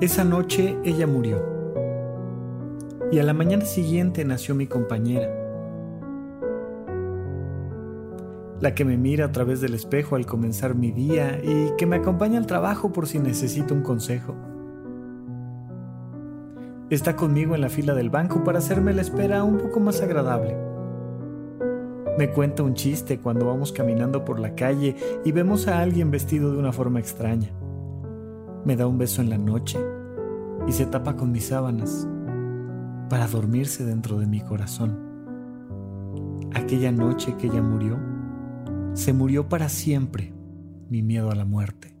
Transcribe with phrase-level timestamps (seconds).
[0.00, 1.44] Esa noche ella murió.
[3.10, 5.28] Y a la mañana siguiente nació mi compañera.
[8.60, 11.96] La que me mira a través del espejo al comenzar mi día y que me
[11.96, 14.36] acompaña al trabajo por si necesito un consejo.
[16.90, 20.56] Está conmigo en la fila del banco para hacerme la espera un poco más agradable.
[22.16, 24.94] Me cuenta un chiste cuando vamos caminando por la calle
[25.24, 27.50] y vemos a alguien vestido de una forma extraña.
[28.64, 29.78] Me da un beso en la noche
[30.68, 32.06] y se tapa con mis sábanas
[33.08, 34.98] para dormirse dentro de mi corazón.
[36.54, 37.98] Aquella noche que ella murió,
[38.92, 40.34] se murió para siempre
[40.90, 41.94] mi miedo a la muerte.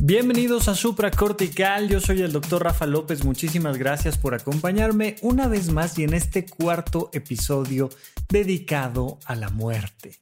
[0.05, 5.71] Bienvenidos a Supracortical, yo soy el doctor Rafa López, muchísimas gracias por acompañarme una vez
[5.71, 7.87] más y en este cuarto episodio
[8.27, 10.19] dedicado a la muerte.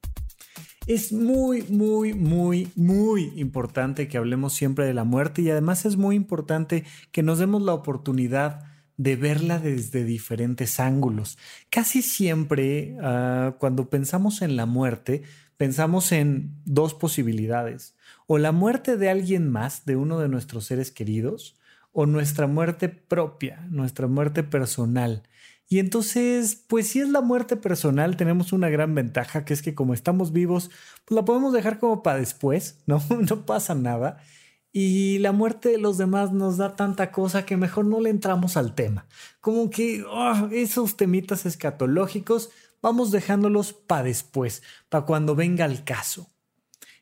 [0.86, 5.98] Es muy, muy, muy, muy importante que hablemos siempre de la muerte y además es
[5.98, 8.66] muy importante que nos demos la oportunidad
[8.98, 11.40] de verla desde diferentes ángulos.
[11.72, 15.24] Casi siempre uh, cuando pensamos en la muerte,
[15.58, 17.96] pensamos en dos posibilidades
[18.34, 21.60] o la muerte de alguien más, de uno de nuestros seres queridos,
[21.92, 25.24] o nuestra muerte propia, nuestra muerte personal.
[25.68, 29.76] Y entonces, pues si es la muerte personal, tenemos una gran ventaja, que es que
[29.76, 30.72] como estamos vivos,
[31.04, 33.04] pues la podemos dejar como para después, ¿no?
[33.10, 34.24] No pasa nada.
[34.72, 38.56] Y la muerte de los demás nos da tanta cosa que mejor no le entramos
[38.56, 39.08] al tema.
[39.42, 42.50] Como que oh, esos temitas escatológicos
[42.82, 46.32] vamos dejándolos para después, para cuando venga el caso.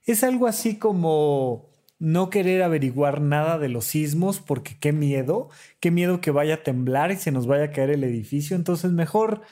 [0.09, 5.49] Es algo así como no querer averiguar nada de los sismos porque qué miedo,
[5.79, 8.55] qué miedo que vaya a temblar y se nos vaya a caer el edificio.
[8.55, 9.43] Entonces mejor,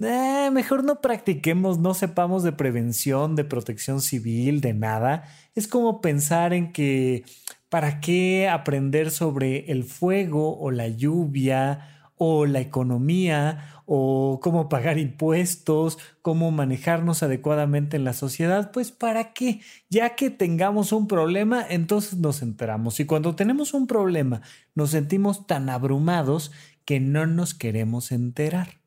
[0.00, 5.28] eh, mejor no practiquemos, no sepamos de prevención, de protección civil, de nada.
[5.54, 7.22] Es como pensar en que
[7.68, 14.98] ¿para qué aprender sobre el fuego o la lluvia o la economía o cómo pagar
[14.98, 21.64] impuestos, cómo manejarnos adecuadamente en la sociedad, pues para qué, ya que tengamos un problema,
[21.66, 23.00] entonces nos enteramos.
[23.00, 24.42] Y cuando tenemos un problema,
[24.74, 26.52] nos sentimos tan abrumados
[26.84, 28.79] que no nos queremos enterar.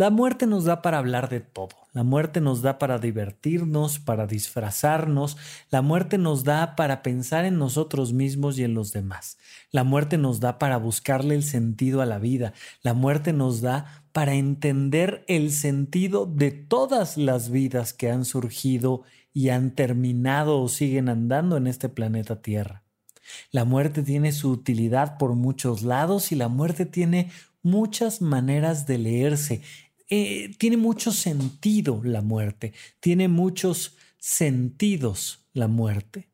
[0.00, 1.76] La muerte nos da para hablar de todo.
[1.92, 5.36] La muerte nos da para divertirnos, para disfrazarnos.
[5.68, 9.36] La muerte nos da para pensar en nosotros mismos y en los demás.
[9.70, 12.54] La muerte nos da para buscarle el sentido a la vida.
[12.80, 19.02] La muerte nos da para entender el sentido de todas las vidas que han surgido
[19.34, 22.84] y han terminado o siguen andando en este planeta Tierra.
[23.52, 27.30] La muerte tiene su utilidad por muchos lados y la muerte tiene
[27.62, 29.60] muchas maneras de leerse.
[30.10, 36.28] Eh, tiene mucho sentido la muerte, tiene muchos sentidos la muerte.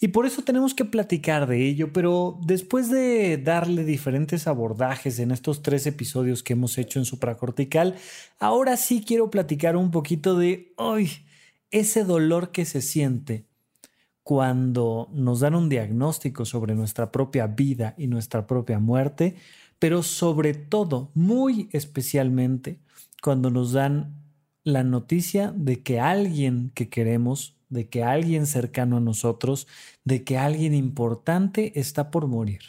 [0.00, 5.30] Y por eso tenemos que platicar de ello, pero después de darle diferentes abordajes en
[5.30, 7.94] estos tres episodios que hemos hecho en supracortical,
[8.40, 11.10] ahora sí quiero platicar un poquito de hoy
[11.70, 13.46] ese dolor que se siente
[14.24, 19.36] cuando nos dan un diagnóstico sobre nuestra propia vida y nuestra propia muerte,
[19.78, 22.80] pero sobre todo, muy especialmente,
[23.22, 24.20] cuando nos dan
[24.64, 29.66] la noticia de que alguien que queremos, de que alguien cercano a nosotros,
[30.04, 32.60] de que alguien importante está por morir.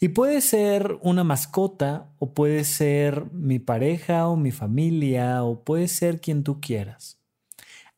[0.00, 5.88] Y puede ser una mascota, o puede ser mi pareja o mi familia, o puede
[5.88, 7.18] ser quien tú quieras.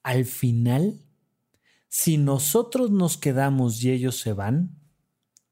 [0.04, 1.02] al final,
[1.88, 4.78] si nosotros nos quedamos y ellos se van,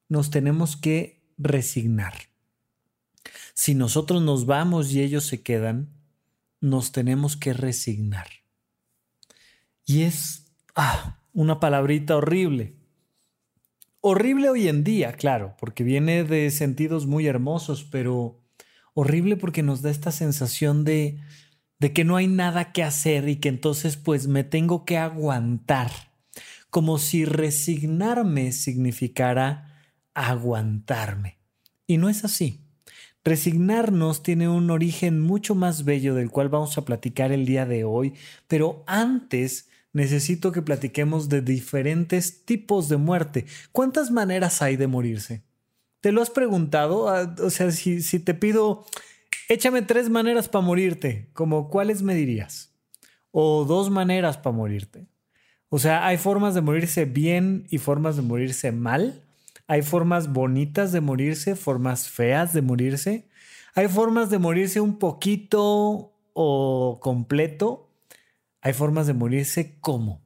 [0.09, 2.15] nos tenemos que resignar.
[3.53, 5.96] Si nosotros nos vamos y ellos se quedan,
[6.67, 8.29] nos tenemos que resignar.
[9.85, 12.77] Y es ah, una palabrita horrible.
[14.01, 18.41] Horrible hoy en día, claro, porque viene de sentidos muy hermosos, pero
[18.95, 21.21] horrible porque nos da esta sensación de,
[21.79, 25.91] de que no hay nada que hacer y que entonces pues me tengo que aguantar,
[26.71, 29.83] como si resignarme significara
[30.15, 31.39] aguantarme.
[31.87, 32.66] Y no es así.
[33.27, 37.83] Resignarnos tiene un origen mucho más bello del cual vamos a platicar el día de
[37.83, 38.15] hoy,
[38.47, 43.45] pero antes necesito que platiquemos de diferentes tipos de muerte.
[43.73, 45.43] ¿Cuántas maneras hay de morirse?
[46.01, 47.09] ¿Te lo has preguntado?
[47.09, 48.87] Ah, o sea, si, te pido,
[49.49, 52.77] échame tres maneras para morirte, como cuáles me dirías?
[53.33, 55.09] O dos maneras para morirte.
[55.69, 59.26] O sea, hay formas de morirse bien y formas de morirse mal.
[59.67, 63.29] Hay formas bonitas de morirse, formas feas de morirse.
[63.75, 67.87] Hay formas de morirse un poquito o completo
[68.67, 70.25] hay formas de morirse como.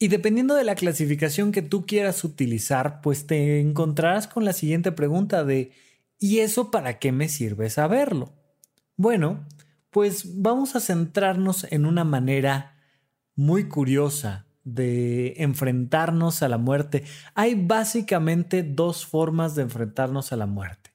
[0.00, 4.90] Y dependiendo de la clasificación que tú quieras utilizar, pues te encontrarás con la siguiente
[4.90, 5.70] pregunta de
[6.18, 8.32] ¿y eso para qué me sirve saberlo?
[8.96, 9.46] Bueno,
[9.90, 12.82] pues vamos a centrarnos en una manera
[13.36, 17.04] muy curiosa de enfrentarnos a la muerte.
[17.34, 20.90] Hay básicamente dos formas de enfrentarnos a la muerte.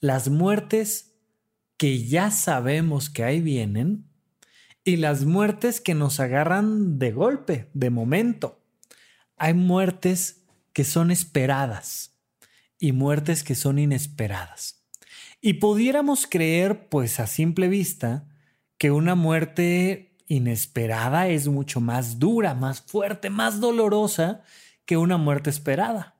[0.00, 1.14] Las muertes
[1.76, 4.06] que ya sabemos que ahí vienen
[4.84, 8.60] y las muertes que nos agarran de golpe, de momento.
[9.36, 12.18] Hay muertes que son esperadas
[12.78, 14.84] y muertes que son inesperadas.
[15.40, 18.28] Y pudiéramos creer, pues a simple vista,
[18.78, 24.42] que una muerte inesperada es mucho más dura, más fuerte, más dolorosa
[24.84, 26.14] que una muerte esperada.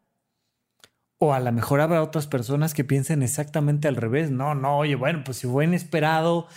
[1.19, 4.31] O a lo mejor habrá otras personas que piensen exactamente al revés.
[4.31, 6.49] No, no, oye, bueno, pues si fue inesperado,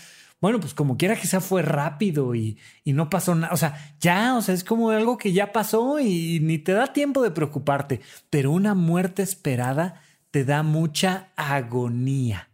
[0.41, 3.53] bueno, pues como quiera que sea, fue rápido y, y no pasó nada.
[3.53, 6.93] O sea, ya, o sea, es como algo que ya pasó y ni te da
[6.93, 8.01] tiempo de preocuparte.
[8.29, 10.01] Pero una muerte esperada
[10.31, 12.49] te da mucha agonía,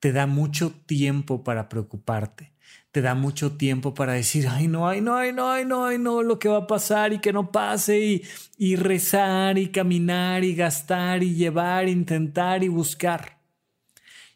[0.00, 2.53] te da mucho tiempo para preocuparte
[2.94, 5.98] te da mucho tiempo para decir, ay no, ay no, ay no, ay no, ay
[5.98, 8.22] no, lo que va a pasar y que no pase y,
[8.56, 13.40] y rezar y caminar y gastar y llevar, intentar y buscar.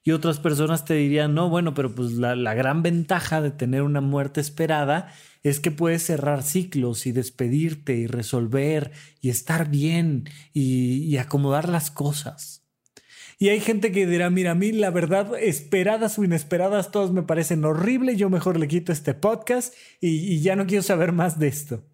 [0.03, 4.01] Y otras personas te dirían, no, bueno, pero pues la, gran ventaja de tener una
[4.01, 5.13] muerte esperada
[5.45, 8.91] es que puedes cerrar ciclos y despedirte y resolver
[9.21, 12.58] y estar bien y, y acomodar las cosas.
[13.39, 17.23] Y hay gente que dirá, mira, a mí la verdad, esperadas o inesperadas, todas me
[17.23, 21.39] parecen horribles, yo mejor le quito este podcast y, y ya no quiero saber más
[21.39, 21.85] de esto.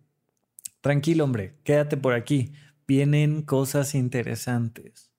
[0.80, 2.52] Tranquilo, hombre, quédate por aquí.
[2.86, 5.12] Vienen cosas interesantes.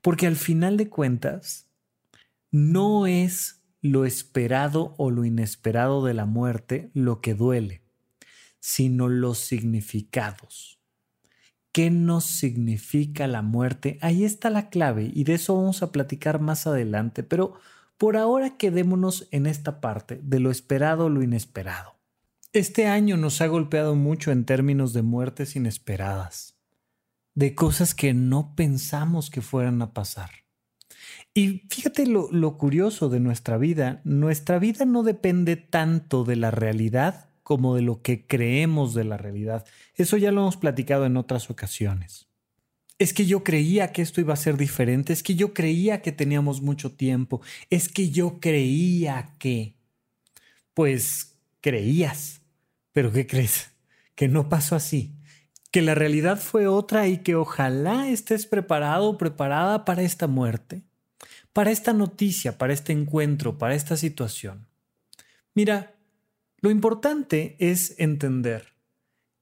[0.00, 1.70] Porque al final de cuentas,
[2.50, 7.82] no es lo esperado o lo inesperado de la muerte lo que duele,
[8.60, 10.73] sino los significados.
[11.74, 13.98] ¿Qué nos significa la muerte?
[14.00, 17.54] Ahí está la clave y de eso vamos a platicar más adelante, pero
[17.98, 21.96] por ahora quedémonos en esta parte de lo esperado lo inesperado.
[22.52, 26.54] Este año nos ha golpeado mucho en términos de muertes inesperadas,
[27.34, 30.30] de cosas que no pensamos que fueran a pasar.
[31.34, 36.52] Y fíjate lo, lo, curioso de nuestra vida, nuestra vida no depende tanto de la
[36.52, 39.64] realidad como de lo que creemos de la realidad.
[39.94, 42.26] Eso ya lo hemos platicado en otras ocasiones.
[42.98, 46.10] Es que yo creía que esto iba a ser diferente, es que yo creía que
[46.10, 49.76] teníamos mucho tiempo, es que yo creía que...
[50.74, 52.42] Pues creías,
[52.90, 53.70] pero ¿qué crees?
[54.16, 55.14] Que no pasó así,
[55.70, 60.82] que la realidad fue otra y que ojalá estés preparado o preparada para esta muerte
[61.54, 64.66] para esta noticia, para este encuentro, para esta situación?
[65.54, 65.93] Mira,
[66.64, 68.72] lo importante es entender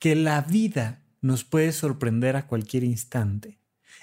[0.01, 3.61] que la vida nos puede sorprender a cualquier instante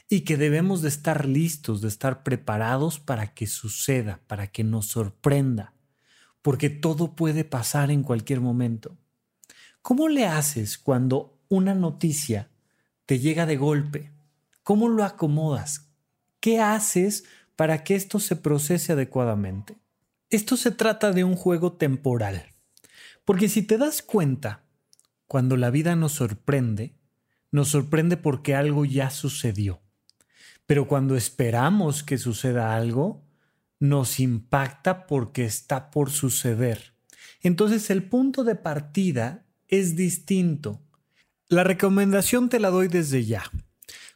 [0.07, 4.85] y que debemos de estar listos, de estar preparados para que suceda, para que nos
[4.85, 5.73] sorprenda,
[6.41, 8.95] porque todo puede pasar en cualquier momento.
[9.81, 12.47] ¿Cómo le haces cuando una noticia
[13.05, 14.11] te llega de golpe?
[14.63, 15.89] ¿Cómo lo acomodas?
[16.39, 17.25] ¿Qué haces
[17.57, 19.75] para que esto se procese adecuadamente.
[20.29, 22.55] Esto se trata de un juego temporal,
[23.29, 24.63] porque si te das cuenta,
[25.27, 26.95] cuando la vida nos sorprende,
[27.51, 29.83] nos sorprende porque algo ya sucedió.
[30.65, 33.23] Pero cuando esperamos que suceda algo,
[33.79, 36.95] nos impacta porque está por suceder.
[37.43, 40.81] Entonces el punto de partida es distinto.
[41.49, 43.43] La recomendación te la doy desde ya.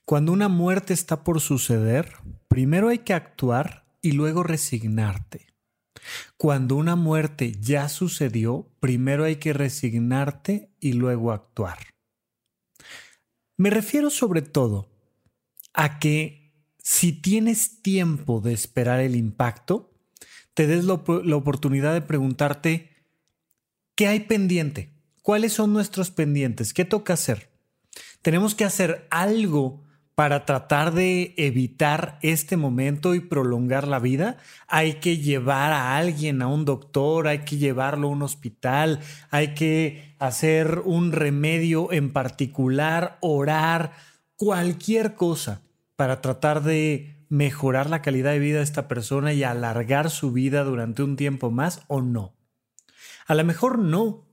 [0.06, 2.14] Cuando una muerte está por suceder,
[2.48, 5.53] primero hay que actuar y luego resignarte.
[6.38, 11.78] Cuando una muerte ya sucedió, primero hay que resignarte y luego actuar.
[13.58, 14.90] Me refiero sobre todo
[15.74, 19.94] a que si tienes tiempo de esperar el impacto,
[20.54, 23.08] te des la, oportunidad de preguntarte,
[23.96, 24.94] ¿qué hay pendiente?
[25.22, 26.74] ¿Cuáles son nuestros pendientes?
[26.74, 27.50] ¿Qué toca hacer?
[28.22, 29.84] Tenemos que hacer algo
[30.16, 36.42] para tratar de evitar este momento y prolongar la vida, hay que llevar a alguien
[36.42, 39.00] a un doctor, hay que llevarlo a un hospital,
[39.32, 43.94] hay que hacer un remedio en particular, orar,
[44.36, 45.62] cualquier cosa
[45.96, 50.64] para tratar de mejorar la calidad de vida de esta persona y alargar su vida
[50.64, 52.36] durante un tiempo más o no.
[53.26, 54.28] A lo mejor no,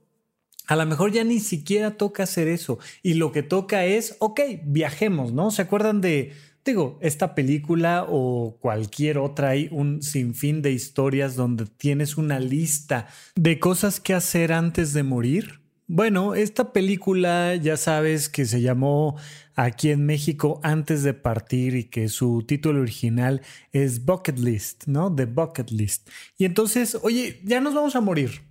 [0.67, 2.79] a lo mejor ya ni siquiera toca hacer eso.
[3.03, 5.51] Y lo que toca es, ok, viajemos, ¿no?
[5.51, 9.49] ¿Se acuerdan de, digo, esta película o cualquier otra?
[9.49, 15.03] Hay un sinfín de historias donde tienes una lista de cosas que hacer antes de
[15.03, 15.61] morir.
[15.87, 19.17] Bueno, esta película ya sabes que se llamó
[19.55, 23.41] aquí en México antes de partir y que su título original
[23.73, 25.13] es Bucket List, ¿no?
[25.13, 26.09] The Bucket List.
[26.37, 28.41] Y entonces, oye, ya nos vamos a morir.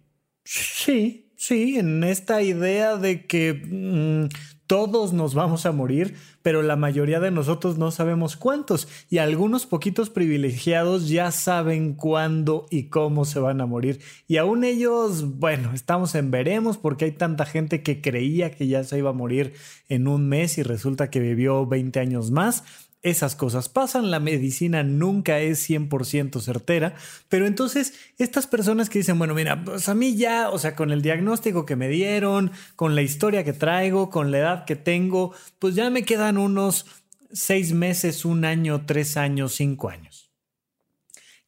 [0.45, 4.29] Sí, Sí, en esta idea de que mm,
[4.67, 9.65] todos nos vamos a morir, pero la mayoría de nosotros no sabemos cuántos y algunos
[9.65, 14.01] poquitos privilegiados ya saben cuándo y cómo se van a morir.
[14.29, 18.85] Y aún ellos, bueno, estamos en veremos porque hay tanta gente que creía que ya
[18.85, 19.55] se iba a morir
[19.89, 22.65] en un mes y resulta que vivió 20 años más
[23.03, 26.95] esas cosas pasan, la medicina nunca es 100% certera,
[27.29, 30.91] pero entonces estas personas que dicen, bueno, mira, pues a mí ya, o sea, con
[30.91, 35.33] el diagnóstico que me dieron, con la historia que traigo, con la edad que tengo,
[35.59, 36.87] pues ya me quedan unos
[37.33, 40.31] seis meses, un año, tres años, cinco años.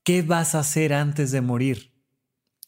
[0.04, 1.92] ¿Qué vas a hacer antes de morir?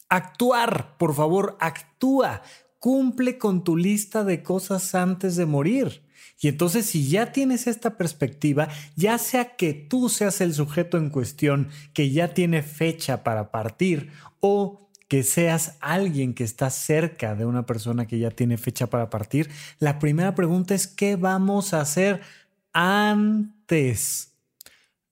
[0.09, 2.43] Actuar, por favor, actúa,
[2.79, 6.03] cumple con tu lista de cosas antes de morir.
[6.41, 11.11] Y entonces si ya tienes esta perspectiva, ya sea que tú seas el sujeto en
[11.11, 14.11] cuestión que ya tiene fecha para partir
[14.41, 19.11] o que seas alguien que está cerca de una persona que ya tiene fecha para
[19.11, 22.21] partir, la primera pregunta es ¿qué vamos a hacer
[22.73, 24.33] antes?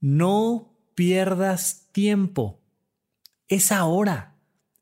[0.00, 2.61] No pierdas tiempo.
[3.49, 4.35] Es ahora.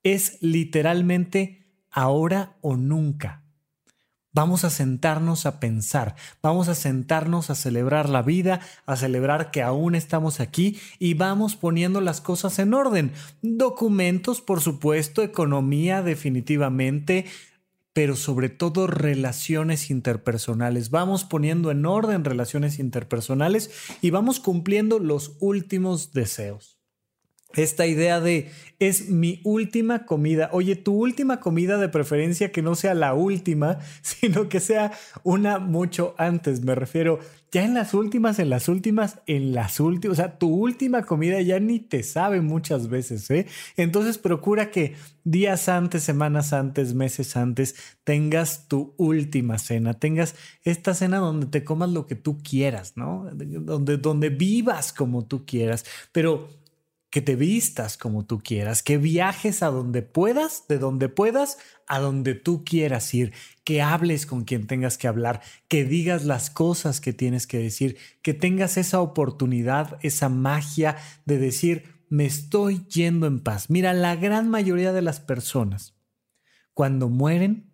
[0.03, 3.40] Es literalmente ahora o nunca.
[4.33, 9.61] Vamos a sentarnos a pensar, vamos a sentarnos a celebrar la vida, a celebrar que
[9.61, 13.13] aún estamos aquí y vamos poniendo las cosas en orden.
[13.43, 17.27] Documentos, por supuesto, economía definitivamente,
[17.93, 20.91] pero sobre todo relaciones interpersonales.
[20.91, 26.80] Vamos poniendo en orden relaciones interpersonales y vamos cumpliendo los últimos deseos
[27.55, 30.49] esta idea de es mi última comida.
[30.53, 34.93] Oye, tu última comida de preferencia que no sea la última, sino que sea
[35.23, 36.63] una mucho antes.
[36.63, 37.19] Me refiero
[37.53, 40.19] ya en las últimas, en las últimas, en las últimas.
[40.19, 43.47] O sea, tu última comida ya ni te sabe muchas veces, ¿eh?
[43.77, 50.95] Entonces procura que días antes, semanas antes, meses antes, tengas tu última cena, tengas esta
[50.95, 53.29] cena donde te comas lo que tú quieras, ¿no?
[53.35, 56.49] Donde, donde vivas como tú quieras, pero
[57.11, 61.99] que te vistas como tú quieras, que viajes a donde puedas, de donde puedas, a
[61.99, 63.33] donde tú quieras ir,
[63.65, 67.97] que hables con quien tengas que hablar, que digas las cosas que tienes que decir,
[68.23, 73.71] que tengas esa oportunidad, esa magia de decir, me estoy yendo en paz.
[73.71, 75.97] Mira, la gran mayoría de las personas,
[76.75, 77.73] cuando mueren,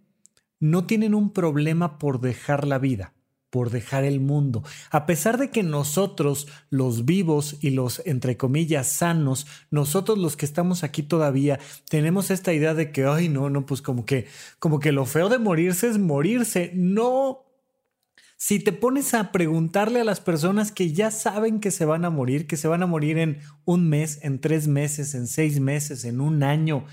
[0.58, 3.15] no tienen un problema por dejar la vida
[3.50, 4.62] por dejar el mundo.
[4.90, 10.46] A pesar de que nosotros, los vivos y los, entre comillas, sanos, nosotros los que
[10.46, 14.26] estamos aquí todavía, tenemos esta idea de que, ay, no, no, pues como que,
[14.58, 16.72] como que lo feo de morirse es morirse.
[16.74, 17.44] No.
[18.38, 22.10] Si te pones a preguntarle a las personas que ya saben que se van a
[22.10, 26.04] morir, que se van a morir en un mes, en tres meses, en seis meses,
[26.04, 26.84] en un año,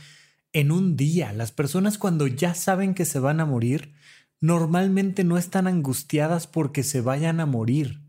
[0.54, 3.94] en un día, las personas cuando ya saben que se van a morir,
[4.44, 8.02] normalmente no están angustiadas porque se vayan a morir,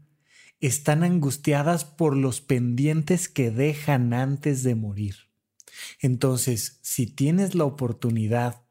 [0.59, 5.15] están angustiadas por los pendientes que dejan antes de morir.
[6.01, 8.65] Entonces, si tienes la oportunidad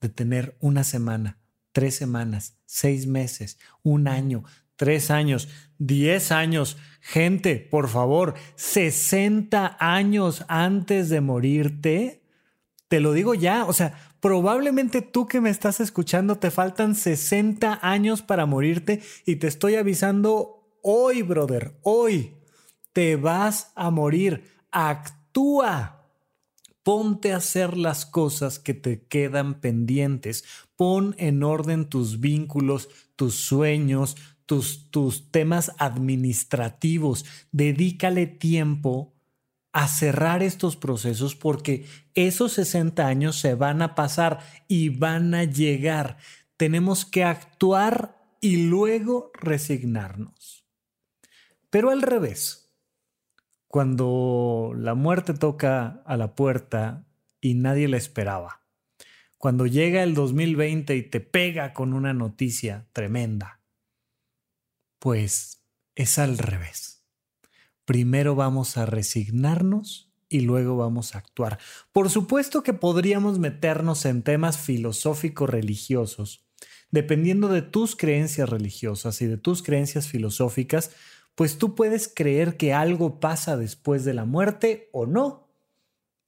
[0.00, 1.40] de tener una semana,
[1.72, 4.44] tres semanas, seis meses, un año,
[4.76, 5.48] tres años,
[5.78, 12.22] diez años, gente, por favor, 60 años antes de morirte,
[12.86, 17.78] te lo digo ya, o sea, Probablemente tú que me estás escuchando te faltan 60
[17.82, 22.34] años para morirte y te estoy avisando hoy, brother, hoy
[22.92, 24.44] te vas a morir.
[24.70, 25.96] Actúa.
[26.82, 30.44] Ponte a hacer las cosas que te quedan pendientes.
[30.76, 37.24] Pon en orden tus vínculos, tus sueños, tus, tus temas administrativos.
[37.52, 39.14] Dedícale tiempo
[39.72, 45.44] a cerrar estos procesos porque esos 60 años se van a pasar y van a
[45.44, 46.16] llegar.
[46.56, 50.66] Tenemos que actuar y luego resignarnos.
[51.70, 52.72] Pero al revés,
[53.68, 57.06] cuando la muerte toca a la puerta
[57.40, 58.62] y nadie la esperaba,
[59.38, 63.60] cuando llega el 2020 y te pega con una noticia tremenda,
[64.98, 65.62] pues
[65.94, 66.99] es al revés
[67.90, 71.58] primero vamos a resignarnos y luego vamos a actuar.
[71.90, 76.46] Por supuesto que podríamos meternos en temas filosóficos religiosos.
[76.92, 80.92] Dependiendo de tus creencias religiosas y de tus creencias filosóficas,
[81.34, 85.48] pues tú puedes creer que algo pasa después de la muerte o no.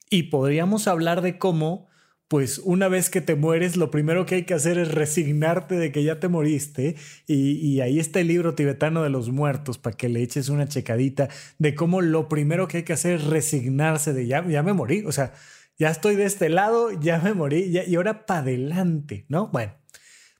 [0.09, 1.87] Y podríamos hablar de cómo
[2.33, 5.91] pues una vez que te mueres, lo primero que hay que hacer es resignarte de
[5.91, 6.95] que ya te moriste.
[7.27, 11.29] Y, ahí está el libro tibetano de los muertos para que le eches una checadita
[11.59, 15.05] de cómo lo primero que hay que hacer es resignarse de ya, ya me morí.
[15.05, 15.35] O sea,
[15.77, 19.49] ya estoy de este lado, ya me morí y ahora para adelante, ¿no?
[19.49, 19.73] Bueno,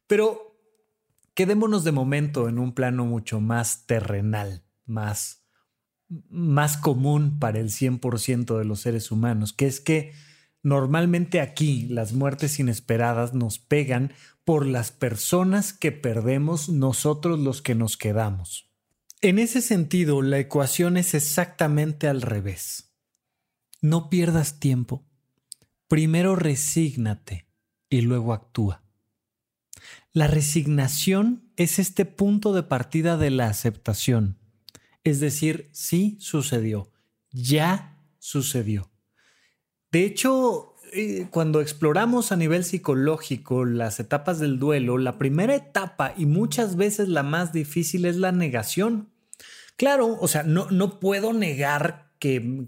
[0.07, 0.57] pero
[1.35, 5.45] quedémonos de momento en un plano mucho más terrenal, más,
[6.07, 10.13] más común para el 100% de los seres humanos, que es que
[10.63, 14.13] Normalmente aquí las muertes inesperadas nos pegan
[14.45, 18.71] por las personas que perdemos nosotros los que nos quedamos.
[19.21, 22.93] En ese sentido, la ecuación es exactamente al revés.
[23.81, 25.05] No pierdas tiempo.
[25.89, 27.47] Primero resígnate
[27.89, 28.83] y luego actúa.
[30.13, 34.39] La resignación es este punto de partida de la aceptación.
[35.03, 36.91] Es decir, sí sucedió,
[37.31, 38.92] ya sucedió.
[39.93, 46.15] De hecho, eh, cuando exploramos a nivel psicológico las etapas del duelo, la primera etapa
[46.17, 49.11] y muchas veces la más difícil es la negación.
[49.77, 52.65] Claro, o sea, no, no puedo negar que,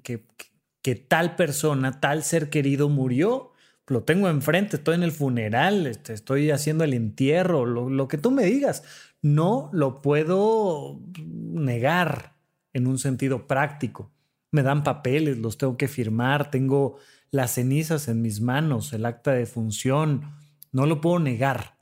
[0.84, 3.54] que, tal persona, tal ser querido murió.
[3.88, 8.20] Lo tengo enfrente, estoy en el funeral, este, estoy haciendo el entierro, lo, lo que
[8.20, 8.84] tú me digas.
[9.24, 12.36] No lo puedo negar
[12.74, 14.12] en un sentido práctico.
[14.52, 17.00] Me dan papeles, los tengo que firmar, tengo
[17.36, 20.34] las cenizas en mis manos, el acta de función,
[20.72, 21.78] no lo puedo negar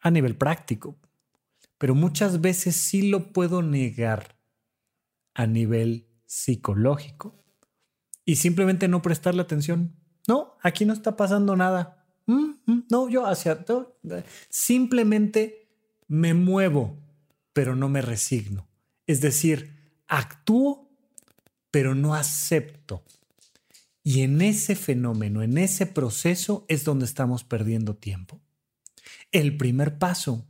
[0.00, 0.96] a nivel práctico,
[1.78, 4.36] pero muchas veces sí lo puedo negar
[5.34, 7.42] a nivel psicológico
[8.24, 9.96] y simplemente no prestarle atención.
[10.28, 12.06] No, aquí no está pasando nada.
[12.26, 13.64] Mm, mm, no, yo hacia...
[14.48, 15.68] Simplemente
[16.06, 16.96] me muevo,
[17.52, 18.68] pero no me resigno.
[19.08, 20.88] Es decir, actúo,
[21.72, 23.02] pero no acepto.
[24.04, 28.40] Y en ese fenómeno, en ese proceso es donde estamos perdiendo tiempo.
[29.30, 30.44] El primer paso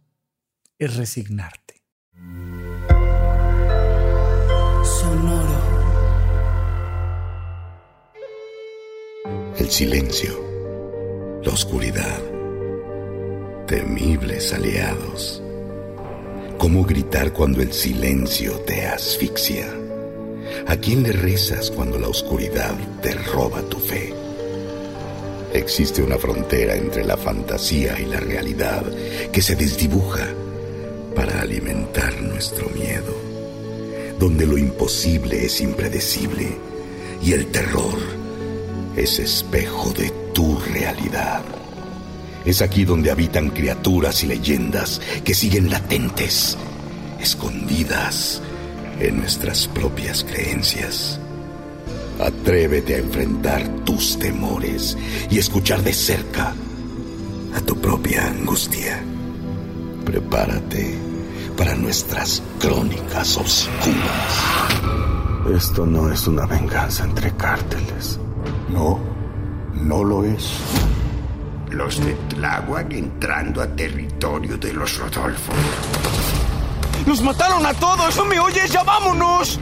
[0.79, 1.83] es resignarte.
[4.85, 5.63] Sonoro.
[9.59, 12.23] El silencio, la oscuridad,
[13.67, 15.43] temibles aliados.
[16.57, 19.92] ¿Cómo gritar cuando el silencio te asfixia?
[20.67, 24.15] ¿A quién le rezas cuando la oscuridad te roba tu fe?
[25.53, 28.85] Existe una frontera entre la fantasía y la realidad
[29.31, 30.29] que se desdibuja
[31.15, 33.15] para alimentar nuestro miedo,
[34.19, 36.49] donde lo imposible es impredecible
[37.23, 37.99] y el terror
[38.97, 41.43] es espejo de tu realidad.
[42.45, 46.57] Es aquí donde habitan criaturas y leyendas que siguen latentes,
[47.21, 48.43] escondidas
[49.01, 51.19] en nuestras propias creencias.
[52.21, 54.97] Atrévete a enfrentar tus temores
[55.31, 56.55] y escuchar de cerca
[57.55, 59.03] a tu propia angustia.
[60.05, 60.95] Prepárate
[61.57, 64.63] para nuestras crónicas oscuras.
[65.55, 68.19] Esto no es una venganza entre cárteles.
[68.71, 69.01] No,
[69.75, 70.51] no lo es.
[71.71, 75.53] Los de Tláhuac entrando a territorio de los Rodolfo.
[77.07, 78.17] ¡Nos mataron a todos!
[78.17, 78.71] ¿No me oyes?
[78.71, 79.59] ¡Ya vámonos!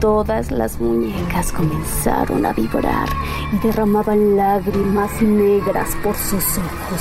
[0.00, 3.08] Todas las muñecas comenzaron a vibrar
[3.52, 7.00] y derramaban lágrimas negras por sus ojos.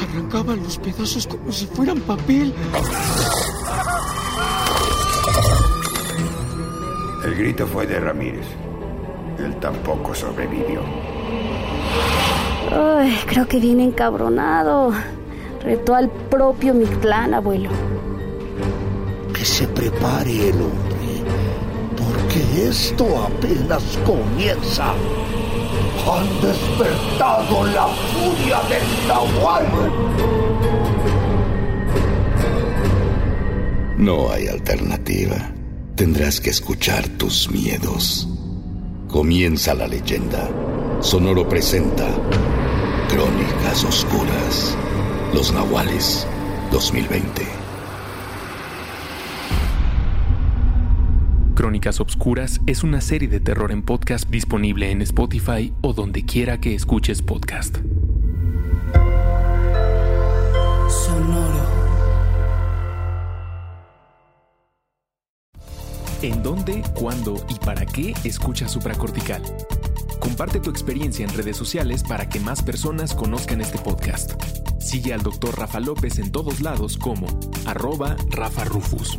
[0.00, 2.54] Arrancaban los pedazos como si fueran papel.
[7.24, 8.46] El grito fue de Ramírez.
[9.38, 10.80] Él tampoco sobrevivió.
[12.70, 14.92] Ay, creo que viene encabronado.
[15.62, 17.70] Retó al propio Mictlán, abuelo.
[19.34, 21.22] Que se prepare el hombre,
[21.96, 24.92] porque esto apenas comienza.
[26.06, 29.66] Han despertado la furia del Nahual.
[33.98, 35.36] No hay alternativa.
[35.94, 38.26] Tendrás que escuchar tus miedos.
[39.08, 40.48] Comienza la leyenda.
[41.00, 42.08] Sonoro presenta
[43.10, 44.76] Crónicas Oscuras.
[45.34, 46.26] Los Nahuales
[46.72, 47.46] 2020.
[51.54, 56.58] Crónicas Obscuras es una serie de terror en podcast disponible en Spotify o donde quiera
[56.58, 57.76] que escuches podcast.
[60.88, 61.80] Sonoro.
[66.22, 69.42] ¿En dónde, cuándo y para qué escuchas supracortical?
[70.18, 74.32] Comparte tu experiencia en redes sociales para que más personas conozcan este podcast.
[74.80, 75.56] Sigue al Dr.
[75.56, 77.26] Rafa López en todos lados como
[77.66, 79.18] arroba Rafa Rufus.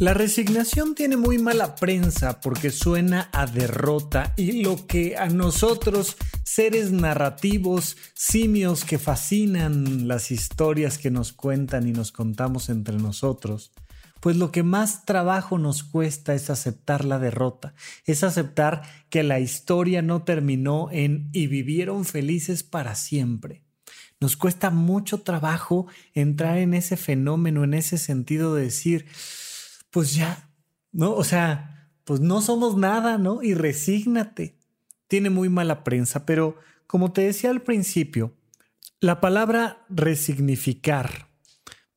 [0.00, 6.16] La resignación tiene muy mala prensa porque suena a derrota y lo que a nosotros,
[6.42, 13.72] seres narrativos, simios que fascinan las historias que nos cuentan y nos contamos entre nosotros,
[14.20, 19.40] pues lo que más trabajo nos cuesta es aceptar la derrota, es aceptar que la
[19.40, 23.64] historia no terminó en y vivieron felices para siempre.
[24.20, 29.06] Nos cuesta mucho trabajo entrar en ese fenómeno, en ese sentido de decir,
[29.90, 30.50] pues ya,
[30.92, 31.14] ¿no?
[31.14, 33.42] O sea, pues no somos nada, ¿no?
[33.42, 34.58] Y resígnate.
[35.08, 36.56] Tiene muy mala prensa, pero
[36.86, 38.36] como te decía al principio,
[39.00, 41.28] la palabra resignificar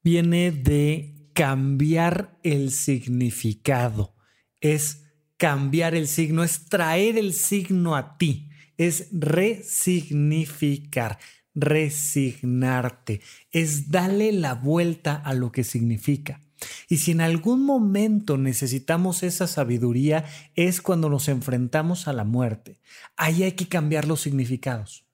[0.02, 4.16] viene de cambiar el significado.
[4.62, 5.04] Es
[5.38, 11.20] cambiar el signo, es traer el signo a ti, es resignificar,
[11.54, 16.40] resignarte, es darle la vuelta a lo que significa.
[16.88, 22.80] Y si en algún momento necesitamos esa sabiduría es cuando nos enfrentamos a la muerte.
[23.18, 25.06] Ahí hay que cambiar los significados.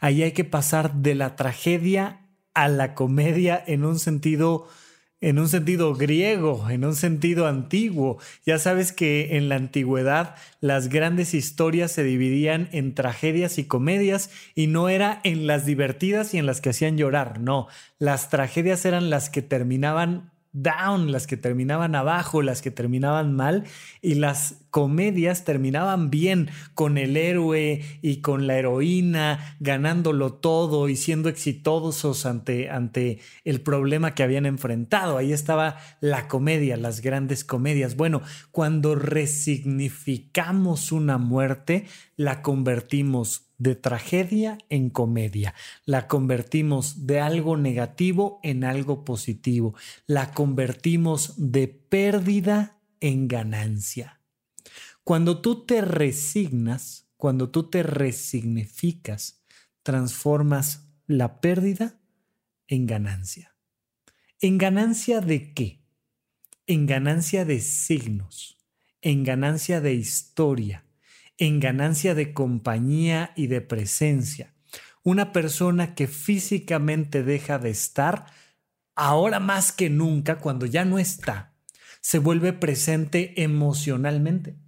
[0.00, 4.68] Ahí hay que pasar de la tragedia a la comedia en un sentido
[5.24, 8.18] en un sentido griego, en un sentido antiguo.
[8.44, 14.28] Ya sabes que en la antigüedad las grandes historias se dividían en tragedias y comedias
[14.54, 18.84] y no era en las divertidas y en las que hacían llorar, no, las tragedias
[18.84, 23.64] eran las que terminaban down, las que terminaban abajo, las que terminaban mal,
[24.00, 30.96] y las comedias terminaban bien con el héroe y con la heroína ganándolo todo y
[30.96, 35.16] siendo exitosos ante, ante el problema que habían enfrentado.
[35.16, 37.94] Ahí estaba la comedia, las grandes comedias.
[37.94, 45.54] Bueno, cuando resignificamos una muerte, la convertimos de tragedia en comedia.
[45.84, 49.76] La convertimos de algo negativo en algo positivo.
[50.08, 54.18] La convertimos de pérdida en ganancia.
[55.04, 59.44] Cuando tú te resignas, cuando tú te resignificas,
[59.82, 62.00] transformas la pérdida
[62.68, 63.54] en ganancia.
[64.40, 65.84] ¿En ganancia de qué?
[66.66, 68.56] En ganancia de signos,
[69.02, 70.86] en ganancia de historia,
[71.36, 74.54] en ganancia de compañía y de presencia.
[75.02, 78.24] Una persona que físicamente deja de estar,
[78.94, 81.52] ahora más que nunca, cuando ya no está,
[82.00, 84.63] se vuelve presente emocionalmente.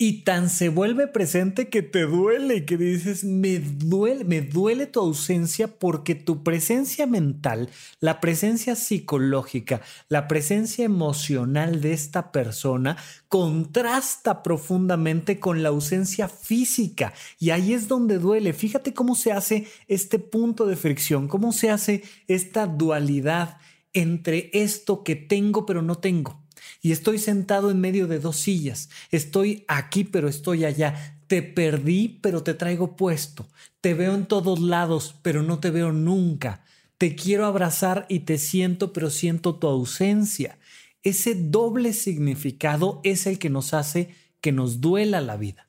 [0.00, 5.00] Y tan se vuelve presente que te duele, que dices, me duele, me duele tu
[5.00, 7.68] ausencia porque tu presencia mental,
[7.98, 17.12] la presencia psicológica, la presencia emocional de esta persona contrasta profundamente con la ausencia física.
[17.40, 18.52] Y ahí es donde duele.
[18.52, 23.58] Fíjate cómo se hace este punto de fricción, cómo se hace esta dualidad
[23.92, 26.47] entre esto que tengo pero no tengo
[26.80, 28.88] y estoy sentado en medio de dos sillas.
[29.10, 31.18] Estoy aquí, pero estoy allá.
[31.26, 33.46] Te perdí, pero te traigo puesto.
[33.80, 36.64] Te veo en todos lados, pero no te veo nunca.
[36.96, 40.58] Te quiero abrazar y te siento, pero siento tu ausencia.
[41.02, 45.68] Ese doble significado es el que nos hace que nos duela la vida.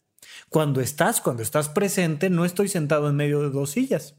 [0.50, 4.16] Cuando estás, cuando estás presente, no estoy sentado en medio de dos sillas.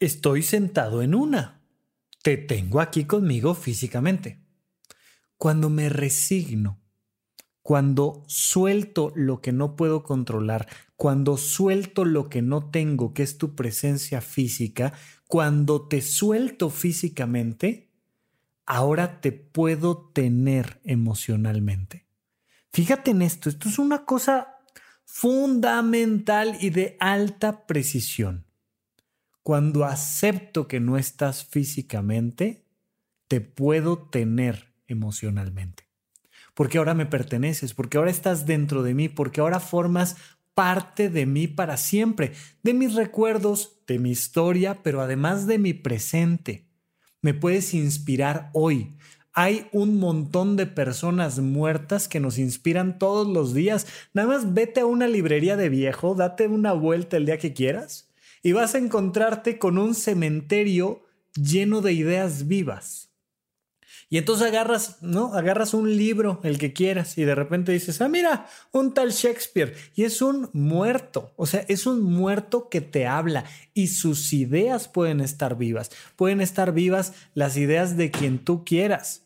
[0.00, 1.60] Estoy sentado en una.
[2.22, 4.43] Te tengo aquí conmigo físicamente
[5.38, 6.80] cuando me resigno,
[7.62, 13.38] cuando suelto lo que no puedo controlar, cuando suelto lo que no tengo, que es
[13.38, 14.92] tu presencia física,
[15.26, 17.90] cuando te suelto físicamente,
[18.66, 22.06] ahora te puedo tener emocionalmente.
[22.72, 24.58] Fíjate en esto, esto es una cosa
[25.04, 28.46] fundamental y de alta precisión.
[29.42, 32.66] Cuando acepto que no estás físicamente,
[33.28, 35.88] te puedo tener emocionalmente.
[36.54, 40.16] Porque ahora me perteneces, porque ahora estás dentro de mí, porque ahora formas
[40.54, 45.74] parte de mí para siempre, de mis recuerdos, de mi historia, pero además de mi
[45.74, 46.68] presente.
[47.20, 48.96] Me puedes inspirar hoy.
[49.32, 53.86] Hay un montón de personas muertas que nos inspiran todos los días.
[54.12, 58.08] Nada más vete a una librería de viejo, date una vuelta el día que quieras
[58.44, 61.02] y vas a encontrarte con un cementerio
[61.34, 63.13] lleno de ideas vivas.
[64.08, 65.34] Y entonces agarras, ¿no?
[65.34, 69.74] Agarras un libro, el que quieras, y de repente dices, ah, mira, un tal Shakespeare.
[69.94, 74.88] Y es un muerto, o sea, es un muerto que te habla y sus ideas
[74.88, 75.90] pueden estar vivas.
[76.16, 79.22] Pueden estar vivas las ideas de quien tú quieras.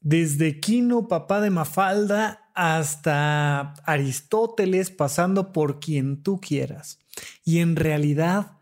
[0.00, 6.98] Desde Quino, papá de Mafalda, hasta Aristóteles, pasando por quien tú quieras.
[7.44, 8.59] Y en realidad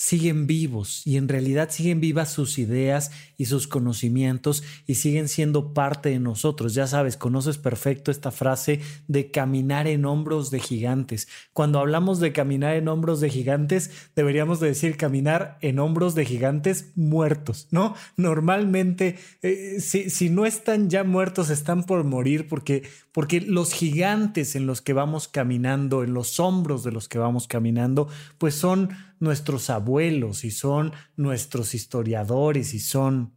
[0.00, 5.74] siguen vivos y en realidad siguen vivas sus ideas y sus conocimientos y siguen siendo
[5.74, 6.74] parte de nosotros.
[6.74, 11.26] Ya sabes, conoces perfecto esta frase de caminar en hombros de gigantes.
[11.52, 16.24] Cuando hablamos de caminar en hombros de gigantes, deberíamos de decir caminar en hombros de
[16.24, 17.96] gigantes muertos, ¿no?
[18.16, 24.54] Normalmente, eh, si, si, no están ya muertos, están por morir porque, porque los gigantes
[24.54, 28.06] en los que vamos caminando, en los hombros de los que vamos caminando,
[28.38, 33.32] pues son nuestros abuelos y son nuestros historiadores y son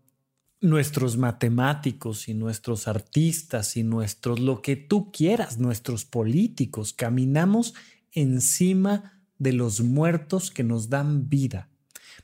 [0.61, 6.93] nuestros matemáticos y nuestros artistas y nuestros lo que tú quieras, nuestros políticos.
[6.93, 7.73] Caminamos
[8.11, 11.69] encima de los muertos que nos dan vida.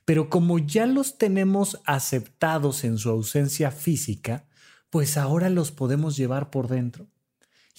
[0.05, 4.45] Pero como ya los tenemos aceptados en su ausencia física,
[4.89, 7.07] pues ahora los podemos llevar por dentro.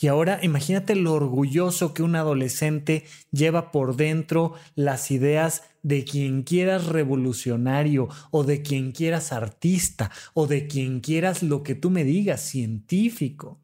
[0.01, 6.45] Y ahora imagínate lo orgulloso que un adolescente lleva por dentro las ideas de quien
[6.45, 12.05] quieras revolucionario o de quien quieras artista o de quien quieras lo que tú me
[12.05, 13.61] digas, científico.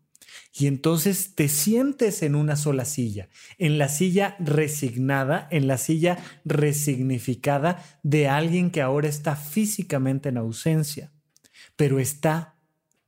[0.53, 6.19] Y entonces te sientes en una sola silla, en la silla resignada, en la silla
[6.45, 11.13] resignificada de alguien que ahora está físicamente en ausencia,
[11.77, 12.57] pero está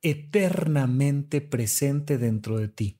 [0.01, 2.97] eternamente presente dentro de ti.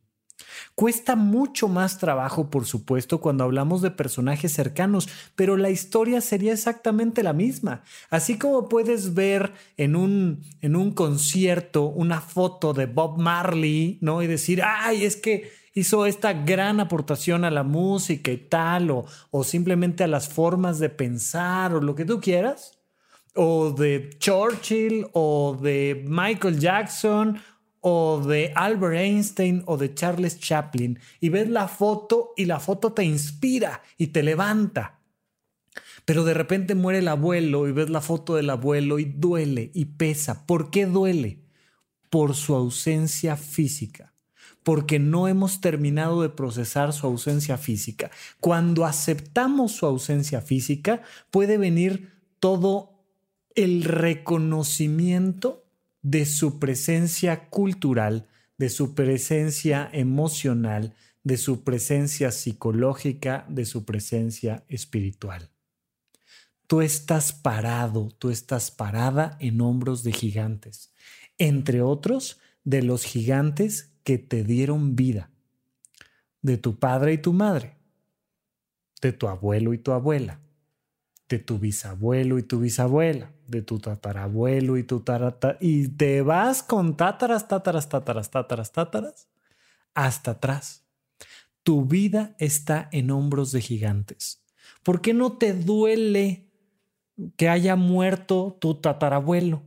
[0.75, 6.53] Cuesta mucho más trabajo, por supuesto, cuando hablamos de personajes cercanos, pero la historia sería
[6.53, 7.83] exactamente la misma.
[8.09, 14.21] Así como puedes ver en un, en un concierto una foto de Bob Marley, ¿no?
[14.21, 19.05] Y decir, ay, es que hizo esta gran aportación a la música y tal, o,
[19.31, 22.77] o simplemente a las formas de pensar, o lo que tú quieras
[23.37, 27.39] o de Churchill o de Michael Jackson
[27.81, 32.93] o de Albert Einstein o de Charles Chaplin y ves la foto y la foto
[32.93, 34.99] te inspira y te levanta.
[36.05, 39.85] Pero de repente muere el abuelo y ves la foto del abuelo y duele y
[39.85, 40.45] pesa.
[40.45, 41.43] ¿Por qué duele?
[42.09, 44.13] Por su ausencia física.
[44.63, 48.09] Porque no hemos terminado de procesar su ausencia física.
[48.39, 53.03] Cuando aceptamos su ausencia física, puede venir todo
[53.55, 55.66] el reconocimiento
[56.09, 60.93] de su presencia cultural, de su presencia emocional,
[61.25, 65.49] de su presencia psicológica, de su presencia espiritual.
[66.65, 70.93] Tú estás parado, tú estás parada en hombros de gigantes,
[71.37, 75.29] entre otros de los gigantes que te dieron vida,
[76.41, 77.75] de tu padre y tu madre,
[79.01, 80.39] de tu abuelo y tu abuela,
[81.29, 86.63] de tu bisabuelo y tu bisabuela, de tu tatarabuelo y tu tarata y te vas
[86.63, 89.27] con tátaras, tátaras, tátaras, tátaras, tátaras
[89.93, 90.85] hasta atrás.
[91.63, 94.41] Tu vida está en hombros de gigantes.
[94.83, 96.49] ¿Por qué no te duele
[97.35, 99.63] que haya muerto tu tatarabuelo?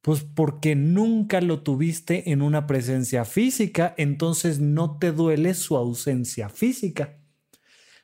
[0.00, 6.48] Pues porque nunca lo tuviste en una presencia física, entonces no te duele su ausencia
[6.48, 7.18] física.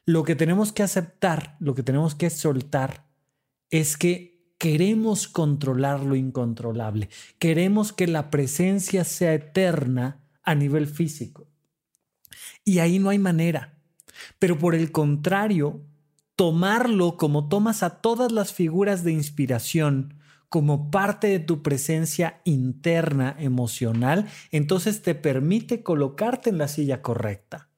[0.04, 3.06] Lo que tenemos que aceptar, lo que tenemos que soltar,
[3.70, 7.08] es que queremos controlar lo incontrolable.
[7.38, 11.48] Queremos que la presencia sea eterna a nivel físico.
[12.64, 13.74] Y ahí no hay manera.
[14.38, 15.82] Pero por el contrario,
[16.36, 23.34] tomarlo como tomas a todas las figuras de inspiración como parte de tu presencia interna
[23.38, 27.71] emocional, entonces te permite colocarte en la silla correcta.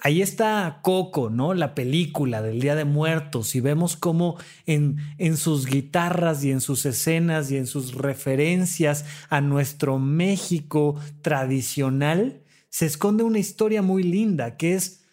[0.00, 1.52] Ahí está Coco, ¿no?
[1.52, 6.62] La película del Día de Muertos y vemos cómo en, en sus guitarras y en
[6.62, 14.02] sus escenas y en sus referencias a nuestro México tradicional se esconde una historia muy
[14.02, 15.04] linda que es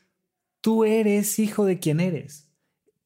[0.62, 2.50] tú eres hijo de quien eres.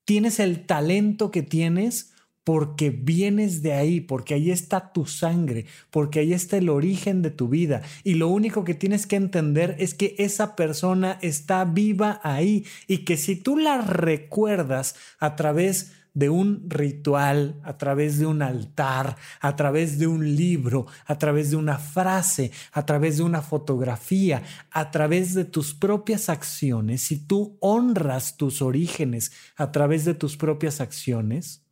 [0.05, 2.14] Tienes el talento que tienes
[2.45, 7.31] porque vienes de ahí, porque ahí está tu sangre, porque ahí está el origen de
[7.31, 7.81] tu vida.
[8.03, 12.99] Y lo único que tienes que entender es que esa persona está viva ahí y
[12.99, 19.17] que si tú la recuerdas a través de un ritual, a través de un altar,
[19.41, 24.43] a través de un libro, a través de una frase, a través de una fotografía,
[24.69, 30.37] a través de tus propias acciones, si tú honras tus orígenes a través de tus
[30.37, 31.64] propias acciones,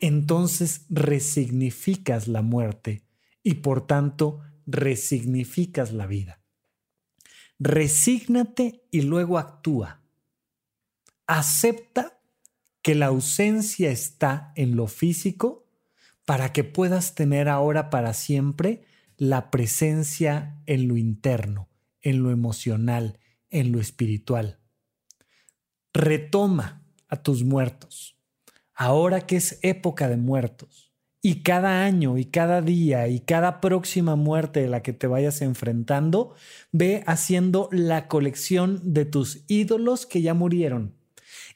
[0.00, 3.04] entonces resignificas la muerte
[3.42, 6.40] y por tanto resignificas la vida.
[7.58, 10.02] Resígnate y luego actúa.
[11.26, 12.20] Acepta
[12.82, 15.66] que la ausencia está en lo físico
[16.24, 18.84] para que puedas tener ahora para siempre
[19.16, 21.68] la presencia en lo interno,
[22.02, 23.18] en lo emocional,
[23.50, 24.58] en lo espiritual.
[25.92, 28.13] Retoma a tus muertos
[28.74, 30.94] ahora que es época de muertos,
[31.26, 35.40] y cada año y cada día y cada próxima muerte de la que te vayas
[35.40, 36.34] enfrentando,
[36.70, 40.92] ve haciendo la colección de tus ídolos que ya murieron.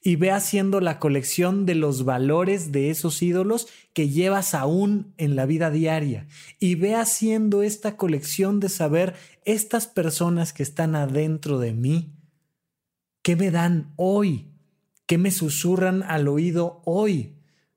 [0.02, 5.36] Y ve haciendo la colección de los valores de esos ídolos que llevas aún en
[5.36, 6.28] la vida diaria.
[6.58, 12.14] Y ve haciendo esta colección de saber estas personas que están adentro de mí,
[13.20, 14.48] ¿qué me dan hoy?
[15.08, 17.32] ¿Qué me susurran al oído hoy?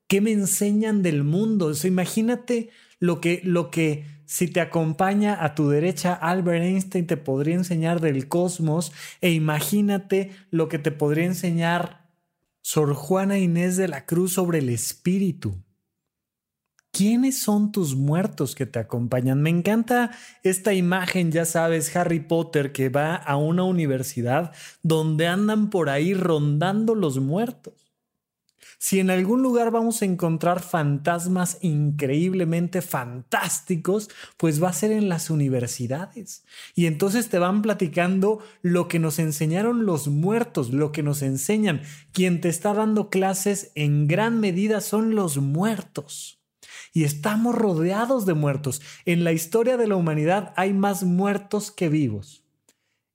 [0.06, 1.72] ¿Qué me enseñan del mundo?
[1.82, 2.68] imagínate
[2.98, 8.02] lo que, lo que si te acompaña a tu derecha Albert Einstein te podría enseñar
[8.02, 8.92] del cosmos
[9.22, 12.06] e imagínate lo que te podría enseñar
[12.60, 15.56] Sor Juana Inés de la Cruz sobre el espíritu.
[16.94, 19.40] ¿Quiénes son tus muertos que te acompañan?
[19.40, 20.10] Me encanta
[20.42, 24.52] esta imagen, ya sabes, Harry Potter que va a una universidad
[24.82, 27.72] donde andan por ahí rondando los muertos.
[28.78, 35.08] Si en algún lugar vamos a encontrar fantasmas increíblemente fantásticos, pues va a ser en
[35.08, 36.44] las universidades.
[36.74, 41.80] Y entonces te van platicando lo que nos enseñaron los muertos, lo que nos enseñan.
[42.12, 46.41] Quien te está dando clases en gran medida son los muertos
[46.92, 48.82] y estamos rodeados de muertos.
[49.06, 52.44] En la historia de la humanidad hay más muertos que vivos.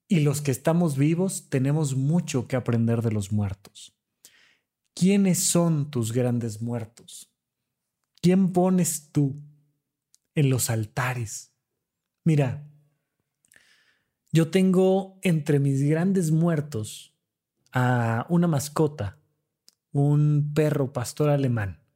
[0.07, 3.93] Y los que estamos vivos tenemos mucho que aprender de los muertos.
[4.95, 7.31] ¿Quiénes son tus grandes muertos?
[8.21, 9.39] ¿Quién pones tú
[10.33, 11.53] en los altares?
[12.23, 12.67] Mira,
[14.31, 17.13] yo tengo entre mis grandes muertos
[17.71, 19.19] a una mascota,
[19.91, 21.86] un perro pastor alemán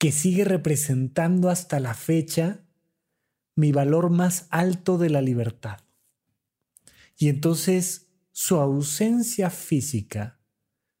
[0.00, 2.64] que sigue representando hasta la fecha
[3.54, 5.80] mi valor más alto de la libertad.
[7.18, 10.40] Y entonces su ausencia física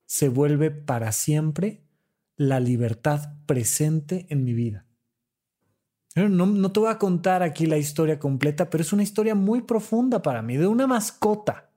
[0.04, 1.82] se vuelve para siempre
[2.36, 4.84] la libertad presente en mi vida.
[6.14, 9.62] No, no, te voy a contar aquí la historia completa, pero es una historia muy
[9.62, 11.70] profunda para mí, de una mascota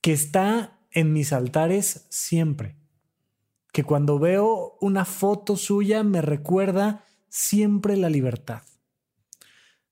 [0.00, 2.76] que está en mis altares siempre
[3.74, 8.62] que cuando veo una foto suya me recuerda siempre la libertad.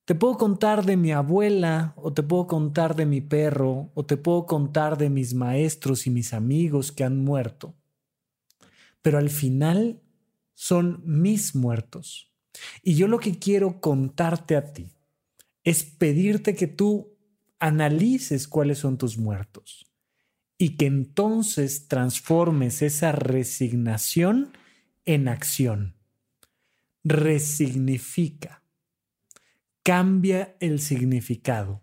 [0.04, 4.16] Te puedo contar de mi abuela, o te puedo contar de mi perro, o te
[4.16, 7.74] puedo contar de mis maestros y mis amigos que han muerto.
[9.02, 10.00] Pero al final
[10.54, 12.30] son mis muertos.
[12.84, 14.92] Y yo lo que quiero contarte a ti
[15.64, 17.16] es pedirte que tú
[17.58, 19.91] analices cuáles son tus muertos
[20.58, 24.56] y que entonces transformes esa resignación
[25.04, 25.96] en acción.
[27.04, 28.62] Resignifica.
[29.82, 31.82] Cambia el significado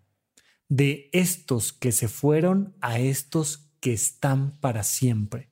[0.69, 5.49] de estos que se fueron a estos que están para siempre,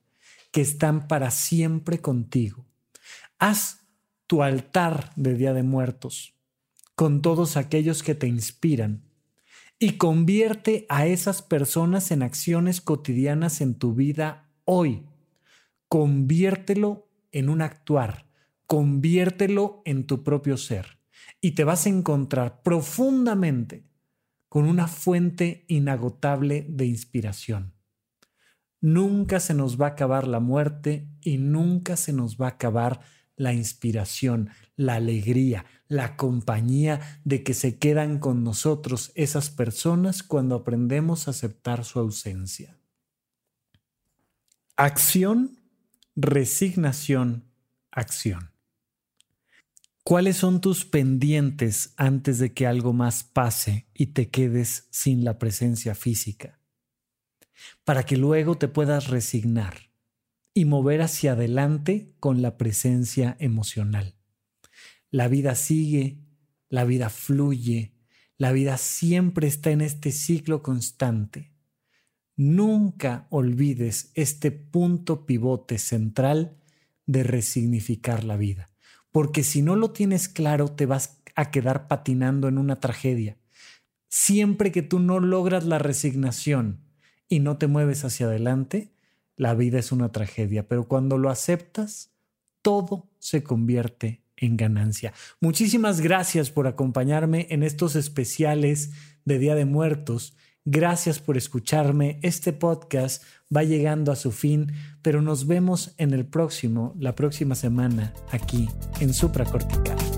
[0.50, 2.66] que están para siempre contigo.
[3.38, 3.80] Haz
[4.26, 6.34] tu altar de Día de Muertos
[6.94, 9.07] con todos aquellos que te inspiran
[9.78, 15.06] y convierte a esas personas en acciones cotidianas en tu vida hoy.
[15.88, 18.26] Conviértelo en un actuar,
[18.66, 20.98] conviértelo en tu propio ser
[21.40, 23.86] y te vas a encontrar profundamente
[24.48, 27.74] con una fuente inagotable de inspiración.
[28.80, 33.00] Nunca se nos va a acabar la muerte y nunca se nos va a acabar
[33.38, 40.56] la inspiración, la alegría, la compañía de que se quedan con nosotros esas personas cuando
[40.56, 42.78] aprendemos a aceptar su ausencia.
[44.76, 45.58] Acción,
[46.14, 47.44] resignación,
[47.90, 48.52] acción.
[50.04, 55.38] ¿Cuáles son tus pendientes antes de que algo más pase y te quedes sin la
[55.38, 56.60] presencia física?
[57.84, 59.87] Para que luego te puedas resignar
[60.58, 64.16] y mover hacia adelante con la presencia emocional.
[65.08, 66.18] La vida sigue,
[66.68, 67.92] la vida fluye,
[68.38, 71.52] la vida siempre está en este ciclo constante.
[72.34, 76.56] Nunca olvides este punto pivote central
[77.06, 78.68] de resignificar la vida,
[79.12, 83.38] porque si no lo tienes claro te vas a quedar patinando en una tragedia.
[84.08, 86.80] Siempre que tú no logras la resignación
[87.28, 88.97] y no te mueves hacia adelante,
[89.38, 92.10] la vida es una tragedia, pero cuando lo aceptas,
[92.60, 95.14] todo se convierte en ganancia.
[95.40, 98.90] Muchísimas gracias por acompañarme en estos especiales
[99.24, 100.36] de Día de Muertos.
[100.64, 102.18] Gracias por escucharme.
[102.22, 103.22] Este podcast
[103.54, 104.72] va llegando a su fin,
[105.02, 108.68] pero nos vemos en el próximo, la próxima semana, aquí
[109.00, 110.17] en Supracortical.